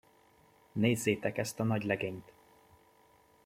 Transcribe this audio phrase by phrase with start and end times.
[0.71, 2.33] Nézzétek ezt a nagy legényt!